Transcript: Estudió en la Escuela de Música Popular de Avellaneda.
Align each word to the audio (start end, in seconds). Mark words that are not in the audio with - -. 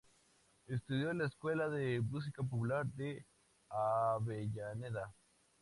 Estudió 0.65 1.11
en 1.11 1.19
la 1.19 1.27
Escuela 1.27 1.69
de 1.69 2.01
Música 2.01 2.41
Popular 2.41 2.87
de 2.87 3.23
Avellaneda. 3.69 5.13